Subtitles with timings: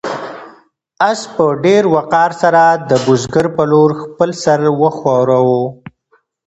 [1.09, 5.63] آس په ډېر وقار سره د بزګر په لور خپل سر وښوراوه.